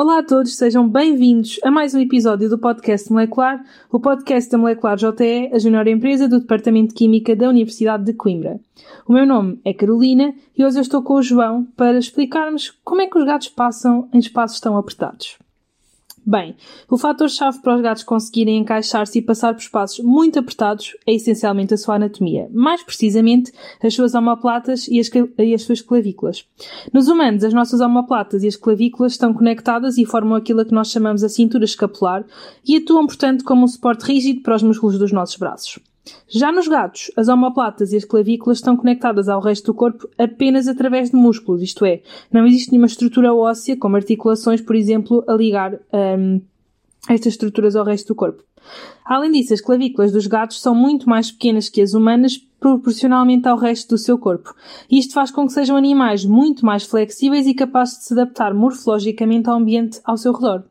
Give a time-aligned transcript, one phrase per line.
[0.00, 4.56] Olá a todos, sejam bem-vindos a mais um episódio do podcast Molecular, o podcast da
[4.56, 8.60] Molecular JE, a junior empresa do Departamento de Química da Universidade de Coimbra.
[9.08, 13.00] O meu nome é Carolina e hoje eu estou com o João para explicarmos como
[13.02, 15.36] é que os gatos passam em espaços tão apertados.
[16.30, 16.54] Bem,
[16.90, 21.72] o fator-chave para os gatos conseguirem encaixar-se e passar por espaços muito apertados é essencialmente
[21.72, 23.50] a sua anatomia, mais precisamente
[23.82, 26.44] as suas omoplatas e as, e as suas clavículas.
[26.92, 30.90] Nos humanos, as nossas omoplatas e as clavículas estão conectadas e formam aquilo que nós
[30.90, 32.22] chamamos a cintura escapular
[32.62, 35.78] e atuam, portanto, como um suporte rígido para os músculos dos nossos braços.
[36.28, 40.68] Já nos gatos, as omoplatas e as clavículas estão conectadas ao resto do corpo apenas
[40.68, 42.02] através de músculos, isto é,
[42.32, 45.78] não existe nenhuma estrutura óssea, como articulações, por exemplo, a ligar
[46.18, 46.40] hum,
[47.08, 48.42] estas estruturas ao resto do corpo.
[49.04, 53.56] Além disso, as clavículas dos gatos são muito mais pequenas que as humanas proporcionalmente ao
[53.56, 54.54] resto do seu corpo.
[54.90, 59.48] Isto faz com que sejam animais muito mais flexíveis e capazes de se adaptar morfologicamente
[59.48, 60.64] ao ambiente ao seu redor.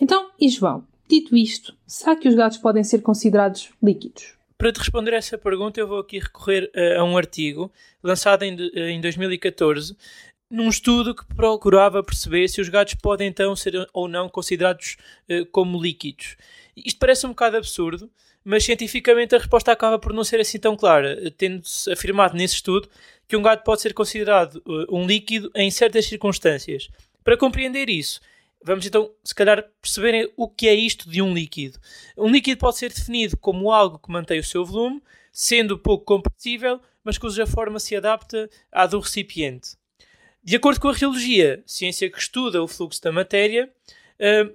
[0.00, 4.39] Então, e João, dito isto, será que os gatos podem ser considerados líquidos?
[4.60, 7.72] Para te responder essa pergunta, eu vou aqui recorrer eh, a um artigo
[8.02, 9.96] lançado em, de- eh, em 2014,
[10.50, 14.98] num estudo que procurava perceber se os gatos podem então ser ou não considerados
[15.30, 16.36] eh, como líquidos.
[16.76, 18.10] Isto parece um bocado absurdo,
[18.44, 22.86] mas cientificamente a resposta acaba por não ser assim tão clara, tendo-se afirmado nesse estudo
[23.26, 26.90] que um gato pode ser considerado um líquido em certas circunstâncias.
[27.24, 28.20] Para compreender isso,
[28.62, 31.78] Vamos então, se calhar, perceberem o que é isto de um líquido.
[32.16, 36.80] Um líquido pode ser definido como algo que mantém o seu volume, sendo pouco compressível,
[37.02, 39.76] mas cuja forma se adapta à do recipiente.
[40.42, 43.72] De acordo com a reologia, ciência que estuda o fluxo da matéria,
[44.18, 44.50] eh,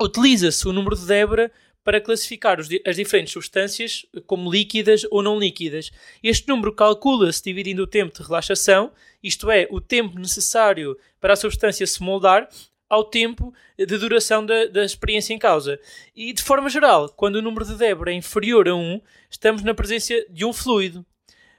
[0.00, 1.50] utiliza-se o número de Débora
[1.84, 5.90] para classificar os as diferentes substâncias como líquidas ou não líquidas.
[6.22, 8.90] Este número calcula-se dividindo o tempo de relaxação,
[9.22, 12.48] isto é, o tempo necessário para a substância se moldar,
[12.94, 15.78] ao tempo de duração da, da experiência em causa.
[16.14, 19.00] E, de forma geral, quando o número de Débora é inferior a 1,
[19.30, 21.04] estamos na presença de um fluido.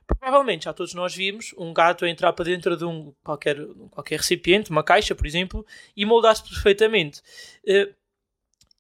[0.07, 3.57] Provavelmente já todos nós vimos um gato entrar para dentro de um qualquer,
[3.90, 5.66] qualquer recipiente, uma caixa, por exemplo,
[5.97, 7.22] e moldar-se perfeitamente.
[7.67, 7.90] Eh,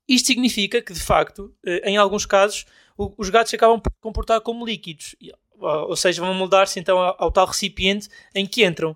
[0.07, 2.65] isto significa que, de facto, eh, em alguns casos,
[2.97, 7.15] o- os gatos acabam por comportar como líquidos, ou ou seja, vão moldar-se então ao,
[7.17, 8.95] ao tal recipiente em que entram.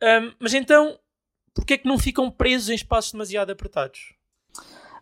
[0.00, 0.98] Ahm, mas então,
[1.54, 4.14] porquê é que não ficam presos em espaços demasiado apertados?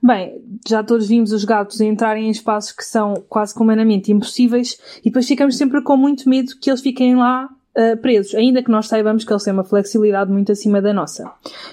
[0.03, 5.05] Bem, já todos vimos os gatos entrarem em espaços que são quase humanamente impossíveis e
[5.05, 8.87] depois ficamos sempre com muito medo que eles fiquem lá ah, presos, ainda que nós
[8.87, 11.33] saibamos que eles têm uma flexibilidade muito acima da nossa.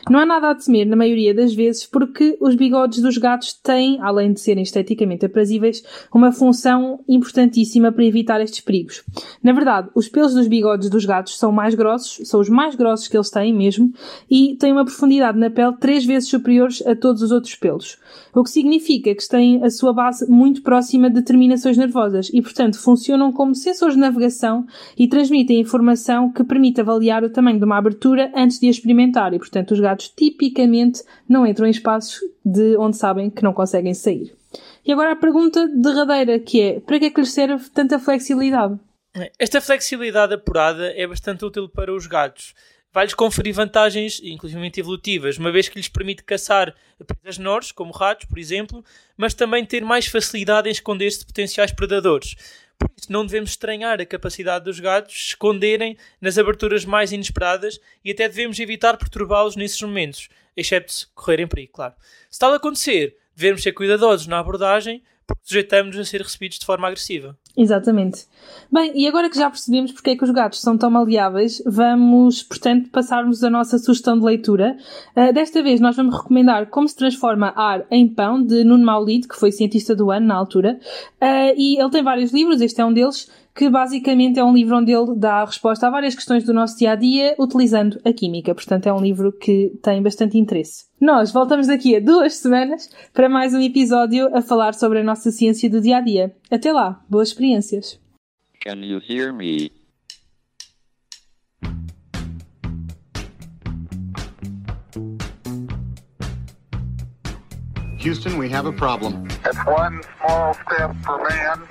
[0.10, 4.00] Não há nada a temer na maioria das vezes porque os bigodes dos gatos têm,
[4.02, 5.84] além de serem esteticamente aprazíveis,
[6.14, 9.04] uma função importantíssima para evitar estes perigos.
[9.44, 13.10] Na verdade, os pelos dos bigodes dos gatos são mais grossos, são os mais grossos
[13.10, 13.92] que eles têm mesmo,
[14.32, 17.98] e têm uma profundidade na pele três vezes superiores a todos os outros pelos.
[18.34, 22.80] O que significa que têm a sua base muito próxima de terminações nervosas e, portanto,
[22.80, 24.66] funcionam como sensores de navegação
[24.98, 25.60] e transmitem
[25.90, 29.34] informação que permite avaliar o tamanho de uma abertura antes de a experimentar.
[29.34, 33.94] E, portanto, os gatos tipicamente não entram em espaços de onde sabem que não conseguem
[33.94, 34.36] sair.
[34.86, 38.80] E agora a pergunta derradeira que é, para que é que lhes serve tanta flexibilidade?
[39.38, 42.54] Esta flexibilidade apurada é bastante útil para os gatos.
[42.92, 46.74] Vai-lhes conferir vantagens, inclusive evolutivas, uma vez que lhes permite caçar
[47.06, 48.84] presas menores, como ratos, por exemplo,
[49.16, 52.36] mas também ter mais facilidade em esconder-se de potenciais predadores.
[52.80, 57.80] Por isso, não devemos estranhar a capacidade dos gatos se esconderem nas aberturas mais inesperadas
[58.04, 61.94] e até devemos evitar perturbá-los nesses momentos, exceto se correrem perigo, claro.
[62.32, 65.04] Se tal acontecer, devemos ser cuidadosos na abordagem,
[65.34, 67.38] porque sujeitamos-nos a ser recebidos de forma agressiva.
[67.58, 68.26] Exatamente.
[68.72, 72.42] Bem, e agora que já percebemos porque é que os gatos são tão maleáveis, vamos,
[72.42, 74.78] portanto, passarmos a nossa sugestão de leitura.
[75.16, 79.28] Uh, desta vez nós vamos recomendar Como se transforma ar em pão, de Nuno Maulid,
[79.28, 80.80] que foi cientista do ano na altura.
[81.22, 83.30] Uh, e ele tem vários livros, este é um deles,
[83.60, 86.78] que basicamente é um livro onde ele dá a resposta a várias questões do nosso
[86.78, 88.56] dia a dia utilizando a química.
[88.56, 90.86] Portanto, é um livro que tem bastante interesse.
[91.00, 95.19] Nós voltamos daqui a duas semanas para mais um episódio a falar sobre a nossa
[95.32, 96.36] ciência do dia a dia.
[96.50, 98.00] Até lá, boas experiências!
[98.64, 99.72] Can you hear me?
[108.00, 109.28] Houston, we have a problem.
[109.46, 111.68] It's one small step for man,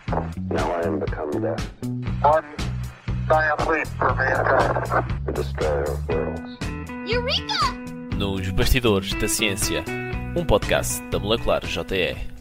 [0.50, 1.64] Now I am become death,
[2.22, 2.44] one
[3.28, 5.06] giant leap for mankind.
[5.26, 6.58] the destroyer of worlds.
[8.16, 9.84] Nos Bastidores da Ciência,
[10.36, 12.37] um podcast da Molecular JE.